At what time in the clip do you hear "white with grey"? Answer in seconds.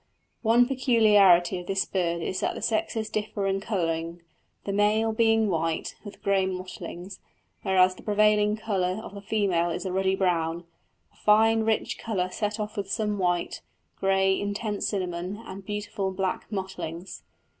5.47-6.47